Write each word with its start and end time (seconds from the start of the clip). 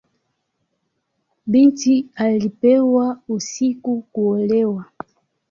Binti 1.45 2.05
alipelekwa 2.15 3.19
usiku 3.27 4.01
kuolewa. 4.01 4.85